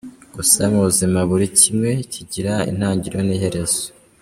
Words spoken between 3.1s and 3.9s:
n’iherezo.